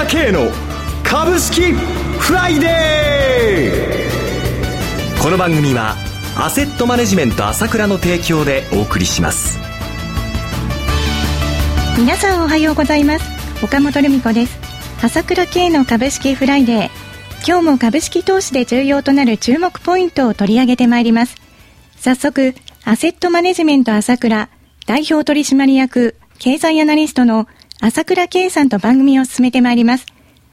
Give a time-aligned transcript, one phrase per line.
[0.00, 0.50] 倉慶の
[1.04, 5.22] 株式フライデー。
[5.22, 5.94] この番組は
[6.36, 9.58] アセットマネジメント朝倉の提供でお送りします。
[11.98, 13.24] 皆さんおはようございます。
[13.62, 14.58] 岡本留美子です。
[15.02, 16.90] 朝倉慶の株式フライデー。
[17.46, 21.36] 今日も株式投資で重要となる注目ポイントを取り上げてまいります。
[21.96, 22.54] 早速
[22.84, 24.48] アセットマネジメント朝倉
[24.86, 27.46] 代表取締役経済アナリストの
[27.82, 30.04] 朝倉圭さんと番組を進めてまいります。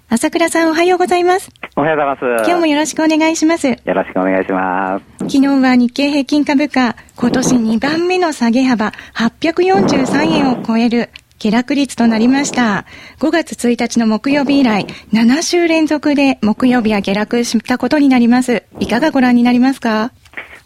[0.07, 1.51] 朝倉さんおはようございます。
[1.75, 2.45] おはようございます。
[2.47, 3.67] 今日もよろしくお願いします。
[3.67, 5.05] よろしくお願いします。
[5.19, 12.85] 昨日は日経平均株価、今年2番目の下げ幅、843円を超える下落率となりました。
[13.19, 18.63] 5月1日の木曜日以来、7週連続で木曜日は下落したことになります。
[18.79, 20.13] いかがご覧になりますか？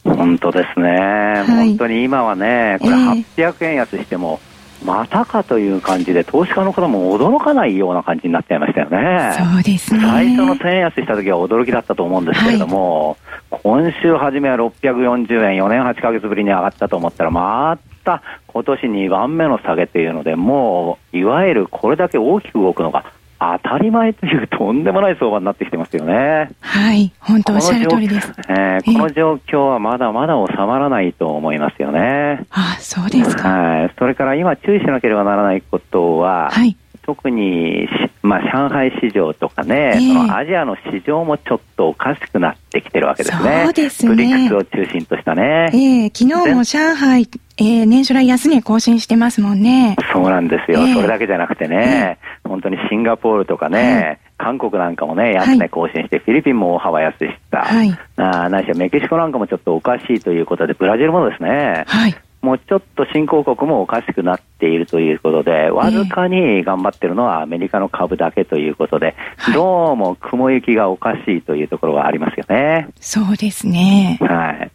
[0.03, 4.50] 本当ですね、はい、本当に今はね、これ800円安しても、えー
[4.83, 9.33] またかという感じで、投資家の方も驚かないような感じになっちゃいましたよね。
[9.37, 9.99] そうですね。
[10.01, 13.17] 最初の1000円安した時は驚きだったと思うんですけれども、
[13.51, 23.05] はい、今週初めは640円、4年8ヶ月ぶりに上がったと思ったら、また今年2番目の下げというので、もう、いわゆるこれだけ大きく動くのが、
[23.39, 26.51] 当たり前というとんでもない相場になってきてますよね。
[26.71, 28.31] はい、本当おっしゃる通りです。
[28.47, 32.45] えー、この状況はまだまだ収まらないと思いますよね。
[32.49, 33.49] あそうですか。
[33.49, 33.93] はい。
[33.99, 37.89] それから今注意しなければならないことは、はい、特に、
[38.23, 43.63] まあ、上海市場とかね、えー、そのアジアの市場もちょっとおかしくなってきてるわけですね。
[43.65, 44.15] そうですね。
[44.15, 45.71] ブリックスを中心としたね。
[45.73, 47.27] ええー、昨日も上海、
[47.57, 49.97] えー、年初来安値更新してますもんね。
[50.13, 50.79] そうなんですよ。
[50.79, 57.59] えー、それだけじゃなくてね、本当にシンガポールとかね、韓国なんかもね、安値更新して、フィリピンも大幅安でした。
[57.59, 69.15] はい、あないしはメキシコなんかもちょっとおかしいということで、ブラジルもですね、はい、もうちょっと新興国もおかしくなっているということで、わずかに頑張ってるのはアメリカの株だけということで、
[69.53, 72.87] どうも雲行きがおかしいというところがありますよね。
[72.99, 74.17] そうですね。
[74.21, 74.71] はい。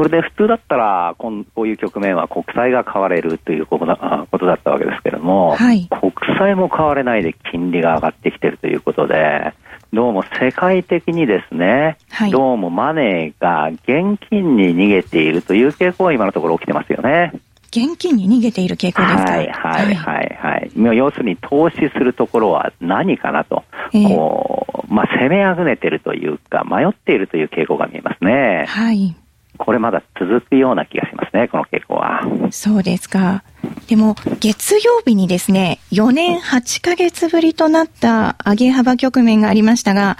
[0.00, 9.52] これで普通だったらこういう局面は国債が買われるということだったわけですけれども、はい、国債も買われないで金利が上がってきているということで、
[9.92, 17.34] どうも世界的にですね、はい、どうもマネーが現金に逃げているという傾向が今のところ起きてますよね。
[17.66, 19.32] 現金に逃げている傾向ですか？
[19.32, 20.70] はいはいはいはい。
[20.80, 28.64] はい、要するに投資するところは何かなと、えー、こう、まあ、攻めあぐねてるというか、迷っているという傾向が見えますね。
[28.66, 29.14] はい。
[29.62, 32.22] これまだ続くような気がしますね、この傾向は。
[32.50, 33.44] そうですか。
[33.88, 40.16] でも、月曜日にですね、4年8ヶ月ぶりとなった上げ幅局面がありましたが、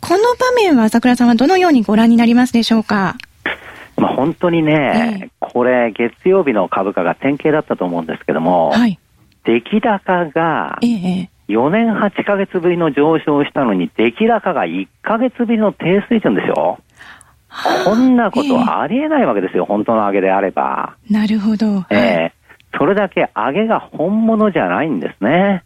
[0.00, 3.16] この場面は朝倉さんはどのようにご覧になりますでしょうか？
[3.98, 8.98] まあ、本当にね、ええ、これ、月曜日の株価が典型だったと思うんですけども、はい、
[9.44, 16.78] 出来高が、4年8ヶ月ぶりの上昇したのに、出来高が1ヶ月ぶりの低水準ですよ。
[17.84, 20.96] こんなことはありえないわけですよ、えー、本当の上げであれば。
[21.10, 21.84] なるほど。
[21.90, 25.62] えー、それだけ上げが本物じゃないんですね。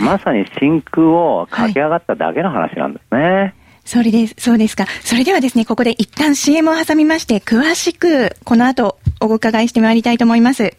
[0.00, 3.20] まさに真空を駆け上がっただけの話なんですね。
[3.20, 4.86] はいそれです、そうですか。
[5.02, 10.74] それではですね、ここで一旦 CM を挟みまして、詳しく、この後、お伺いしてまいりたいと思います。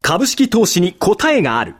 [0.00, 1.74] 株式投資に答えがある。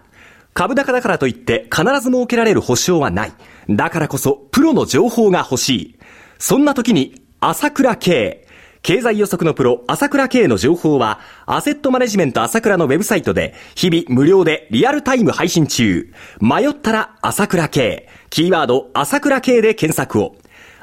[0.52, 3.32] 株高だからといって必ず設けられる保証はない。
[3.70, 5.98] だからこそ、プロの情報が欲しい。
[6.38, 8.46] そんな時に朝倉慶。
[8.82, 16.08] 経済予測のプロ、朝倉慶の情報は、アセットマネジメント朝倉のウェブサイトで、日々無料でリアルタイム配信中。
[16.40, 18.08] 迷ったら朝倉慶。
[18.30, 20.36] キーワード、朝倉慶で検索を。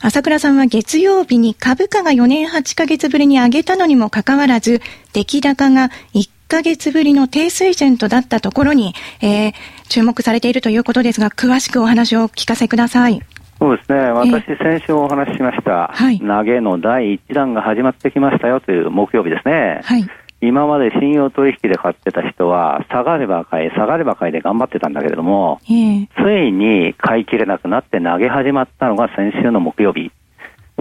[0.00, 4.80] 朝倉さんは月曜日に株価が4年8ヶ月ぶりに上げたのにもかかわらず、
[5.12, 9.52] 出来高が1ヶ月ぶりの低水準とだったところに、えー、
[9.88, 13.20] 注目されているということですが、詳しくお話をお聞かせください。
[13.58, 19.80] そうですね、私、先週お話ししました、はい、投げの第1弾が始まってきましたよという木曜日ですね。
[19.82, 20.08] はい
[20.40, 30.12] 今まで信用取引で買ってた人は、下がれば買い、下がれば買いで頑張ってたんだけれども、ついに買い切れなくなって投げ始まったのが先週の木曜日。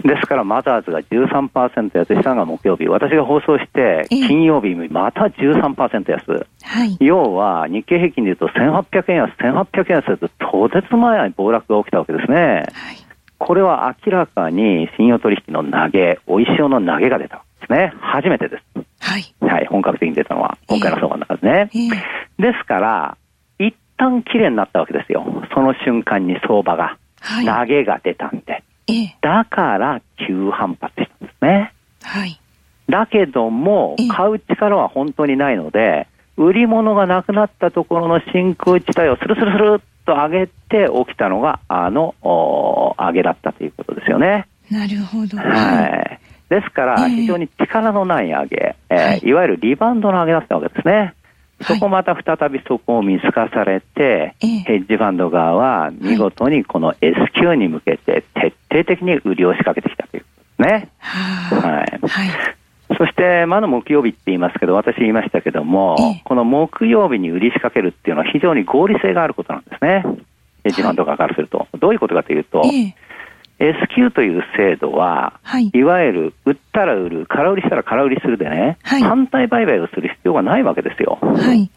[0.04, 2.88] ですから、マザーズが13%安したのが木曜日。
[2.88, 6.46] 私が放送して、金曜日また13%安。
[6.62, 12.38] はい、要は、日経平均で言うと1800円安、1800円安ととてつもない暴落が起きたわけですね。
[12.38, 13.08] はい
[13.40, 17.94] これは明らかに信用取引の投げ、おいしおの投げが出たんですね。
[18.00, 18.77] 初めてです。
[19.08, 19.34] はい。
[19.40, 21.70] はい、本格的に出たのは、今回の相場の中ですね。
[22.38, 23.18] ですから、
[23.58, 25.26] 一旦綺麗になったわけですよ。
[25.54, 26.98] その瞬間に相場が。
[27.22, 28.64] はい、投げが出たんで。
[28.90, 31.74] えー、だから、急反発したんですね。
[32.04, 32.40] はい。
[32.90, 44.48] だけども、買う力は本当にないので、売り物がなくなったところの真空地帯をスルスルスルっと上げて起きたのが、あの、上げだったということですよね。
[44.70, 45.38] なるほど。
[45.38, 46.20] はい。
[46.50, 51.14] ですから、非常に力のない上げ、えー、はい、いわゆるリバウンドの上げだったわけですね。
[51.62, 60.28] そこまた再びそこを見透かされて、はい、ヘッジファンド側は見事にこの S q に向けて徹底的に売りを仕掛けてきたというこ
[60.58, 60.90] とですね。
[61.00, 62.00] はい。
[62.08, 62.58] はい
[62.96, 70.04] そして、まだ木曜日って言いますけど、私言いましたけども、この木曜日に売り仕掛けるっていうのは非常に合理性があることなんですね。
[70.64, 71.68] ヘッジファンド側からすると。
[71.80, 72.62] どういうことかというと、
[73.60, 81.18] S q という制度は、はい、いわゆる売ったら売る、空売りしたら空売りするでね、はい、反対売買をする必要がないわけですよ。
[81.22, 81.70] はい、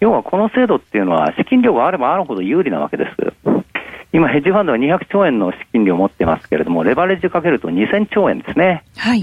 [0.00, 3.32] 要はこの制度っていうのは資金量があればあるほど有利なわけです。
[4.12, 8.84] 今、ヘッジファンドは200兆円の資金量を持ってますけれども、レバレッジかけると2000兆円ですね。
[8.96, 9.22] はい、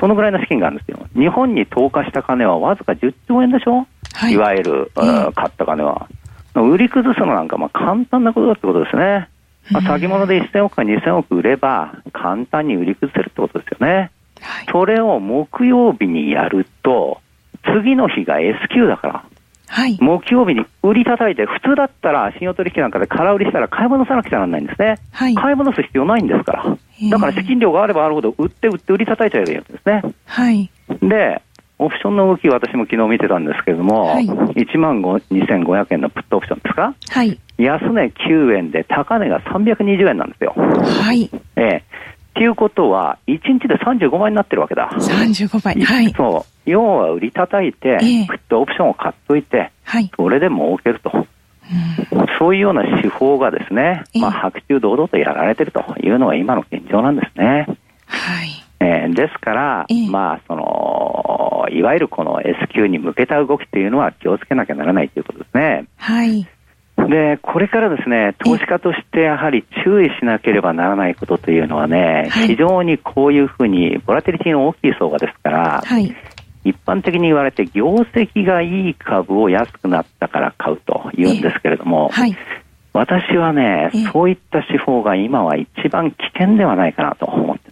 [0.00, 1.06] そのぐらいの資金があるんですよ。
[1.14, 6.08] 日本に投下した金はわずか10兆円でしょ、はい、いわゆる、えー、買った金は。
[6.54, 9.28] 売り崩すのなんかまあ簡単なことだってことですね。
[9.70, 14.10] まあ、先物で1000億か2000億売れば、簡単に売り崩せるってことですよね。
[14.40, 17.20] はい、それを木曜日にやると、
[17.64, 19.24] 次の日が S q だから。
[19.68, 24.98] はい、木曜日に売り叩いて、普通だったら信用取引なんかで空売りしたら買い戻さなくちゃならないんですね。
[25.12, 26.76] はい、買い戻す必要ないんですから。
[27.10, 30.02] だから資金量があればあるほど売って売って売り叩いちゃえばいいわけですね。
[30.26, 30.70] はい、
[31.00, 31.40] で、
[31.84, 40.54] オプションの動き、私も昨日見てたんですけれども、はい、1万2500円のプットオプションですか、はい、安値9円で高値が320円なんですよ。
[40.56, 41.30] はい。
[41.56, 41.82] ええ
[42.32, 44.88] っていうことは、1日で35倍になってるわけだ。
[44.90, 45.82] 35倍。
[45.82, 46.14] はい。
[46.16, 46.70] そう。
[46.70, 51.12] 要は売り叩いて、えプットオプションを買っといて、はい、それで儲けると。
[52.14, 57.66] うん、そういうような手法がですね、まあ、白昼堂々とやられてるというのが今の現状なんですね。
[58.06, 58.62] はい。
[58.80, 60.62] えー、ですから、まあ、その、
[61.70, 65.86] いわゆるこの S q に向けた動きというのは気をつけなきゃならないということですね。
[65.96, 66.46] はい。
[67.08, 76.14] で、これからですね、投資家としてやはり注意しなければならないことというのはね、はい、非常にこういうふうに、ボラテリティの大きい相場ですから、はい、
[76.64, 82.36] 一般的に言われて、業績がいい株を安くなったから買うというんですけれども、はい、
[82.92, 87.71] 私はね、そういった手法が今は一番危険ではないかなと思って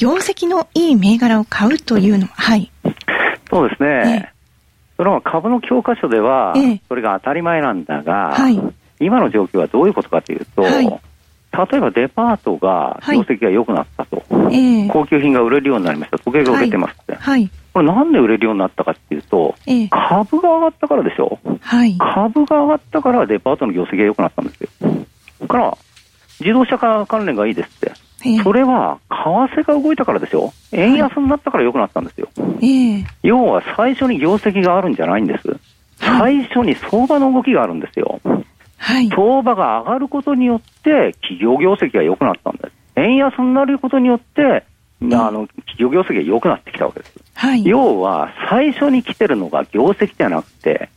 [0.00, 2.72] 業績のいい銘柄を買うというのは、はい。
[3.50, 4.32] そうですね。
[4.96, 6.54] それは株の教科書では、
[6.88, 8.58] それが当たり前なんだが、はい、
[8.98, 19.54] 今の状況はどういうことかというと、はい、例えばデパートが業績が良くなったと、はい、高級品が売れるようになりました、時計が売れてますって、はい、これなんで売れるようになったかっていうと、
[19.90, 25.46] 株が上がったからでしょ、はい、株が上がったからデパートの業績が良くなったんですよ。
[25.46, 25.76] から、
[26.40, 27.79] 自動車関連がいいです。
[28.42, 29.14] それは為
[29.60, 30.52] 替が動いたからですよ。
[30.72, 32.28] 円安になったから良くなったんですよ。
[33.22, 35.56] 要は最初に業績があるんじゃないんです。
[35.98, 38.20] 最初に相場の動きがあるんですよ。
[38.78, 42.72] はい、相場が上がることによって企業業績が良くなったんです。
[42.96, 44.64] 円安になることによって、
[45.02, 47.12] あの、企業業績が良くなってきたわけです。
[47.34, 50.90] はい、要は、最初に来てるのが業績じゃなくて、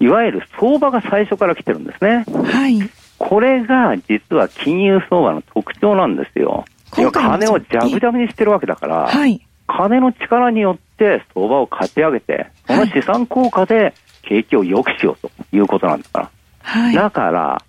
[0.00, 2.24] いわゆる相場が最初から来てるんですね。
[2.28, 2.80] はい。
[3.22, 6.64] これが実は金融相場の特徴なんですよ。
[6.90, 16.30] 金をジャブジャブにしてるわけだから、はい、金の力によって相場を勝ち上げて、その資産効果で景気を良くしようということなんだから。
[16.64, 17.62] はい、だから、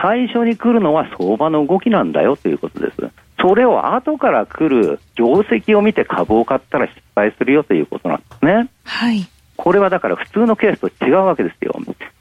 [0.00, 2.96] 最初に来るのは相場の動きなんだよということです。
[3.40, 8.68] それを後から来る業績を見て株を買ったら失敗するよということなんですね。
[8.84, 9.28] はい。
[9.56, 11.74] これはだから普通のケースと違うわけですよ。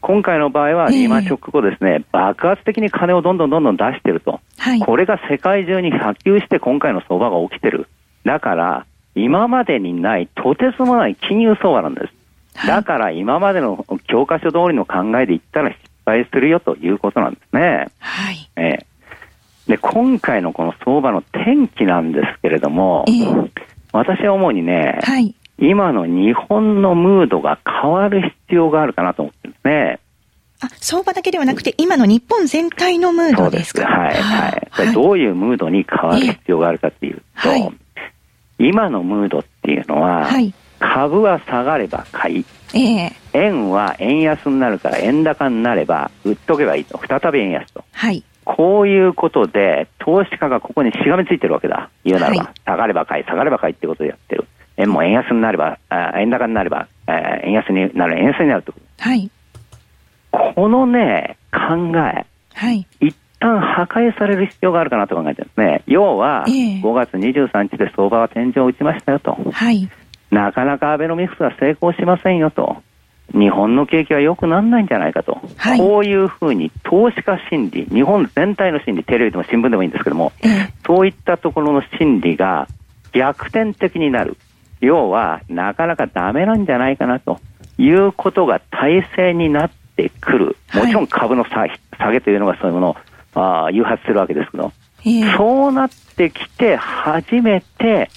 [0.10, 7.88] 今回の場合はリーマンショック後ですね、えー、爆発的に金をどんどんどんどん出してると、はい、これが世界中に波及して今回の相場が起きてる。
[8.26, 12.66] だから、今までにないとてつもない金融相場なんです。
[12.66, 17.90] だから今までの教科書通りの考えで言ったら失敗するよということなんですね。
[18.00, 18.50] はい。
[18.56, 23.50] えー、で、今回のこの相場の転機なんですけれども、えー、
[23.94, 29.99] 私は主にね、はい、今の日本のムードが変わる必要があるかなと思ってるんですね。
[30.62, 33.86] あ、相場だけではなくて、今の日本全体のムードですか？
[33.86, 34.68] はい、はい。
[34.76, 37.72] これどういうムードに変わる必要があるかっていうと、はい、
[38.60, 47.00] 今のムードっていうのは、はい、株は下がれば買い、えー、円は円安になるから円高になれば売っとけばいいと。
[47.08, 47.84] 再び円安と。
[47.94, 48.24] はい。
[48.46, 51.92] こういうことで、投資家がここにしがみついてるわけだ。
[52.04, 54.48] 言うならば、はい、下がれば買い、下がれば買いってことでやってる。
[54.76, 55.78] 円も円安になれば、
[56.18, 56.88] 円高になれば、
[57.44, 58.74] 円安になる、円安になると。
[58.98, 59.30] はい。
[60.32, 62.26] このね、考え。
[62.54, 62.86] はい。
[63.00, 65.84] 一旦破壊される必要があるかなと考えてるんですね。
[65.88, 69.38] 要は、5月23日で相場は天井を打ちましたよと。
[69.52, 69.90] はい。
[70.32, 72.84] なかなかアベノミクスは成功しませんよと。
[73.34, 82.68] 日本の景気は良くならないんじゃないかと、はい、こういうふうに投資家心理、日本全体の心理、テレビでも新聞でもいいんですけども、えー、そういったところの心理が
[83.14, 84.38] 逆転的になる。
[84.82, 87.40] 要は、なかなかダメなんじゃないかなと
[87.78, 89.72] いうことが体制になっ
[90.04, 90.58] てくる。
[90.74, 91.68] もちろん株の下
[92.12, 92.98] げというのがそういうものを
[93.66, 98.10] あ誘発するわけですけど、えー、そうなってきて初めて、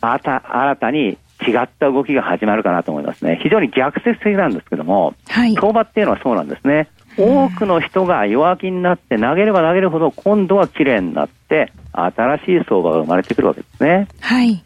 [0.00, 3.38] また新たに違った動きが始まるかなと思いますね。
[3.42, 6.88] 非常に逆説的なんですけども、はい、相場っていうのはそうなんですね。
[7.18, 14.08] 多くの人が弱気になって投げれば投げるほど今度は綺麗になって新しい相場が生まれてくるわけですね。
[14.20, 14.64] はい。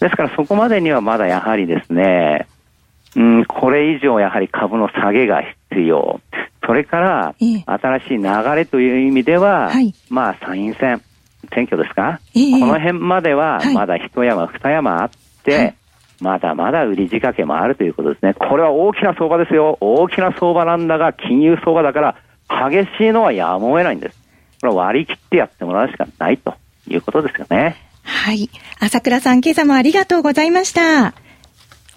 [0.00, 2.46] ですからそこまでにはまだやはりですね、
[3.14, 6.20] うん、これ以上やはり株の下げが必要。
[6.64, 11.00] それから、新しい流れという意味では、はい、まあ参院選、
[11.54, 15.10] 選挙ですか、この辺まではまだ一山二山あっ
[15.44, 15.74] て、はい、
[16.20, 18.34] まだまだ売り仕掛けもあるということですね。
[18.34, 19.78] これは大きな相場ですよ。
[19.80, 22.16] 大きな相場なんだが、金融相場だから、
[22.70, 24.18] 激しいのはやむを得ないんです。
[24.60, 26.54] これは割り切ってやってもらうしかないと
[26.88, 27.76] いうことですよね。
[28.02, 28.48] はい。
[28.80, 31.14] 朝倉さん、今朝もありがとうございました。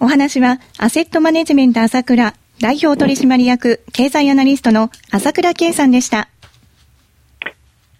[0.00, 6.28] お話は、アセットマネジメント朝倉代表取締役経済アナリストの朝倉圭さんでした。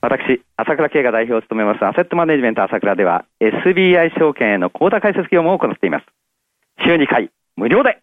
[0.02, 6.06] 私、朝倉圭が代表を務めますアセットマネジメント朝倉では SBI 証券への口座開設業務を行っています。
[6.84, 8.02] 週2回無料で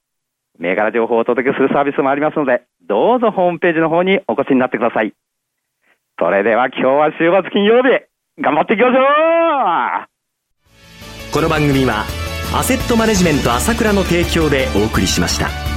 [0.57, 5.13] 銘柄情報をお届けするサービスもありますので、どうぞホームページの方にお越しになってください。
[6.19, 7.89] それでは今日は週末金曜日、
[8.41, 9.01] 頑張っていきましょう
[11.31, 12.05] この番組は、
[12.57, 15.76] アセットマネジメント朝倉の提供でお送りしました。